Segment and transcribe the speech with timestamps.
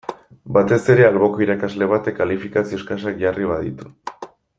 [0.55, 3.91] Batez ere alboko irakasle batek kalifikazio eskasak jarri baditu.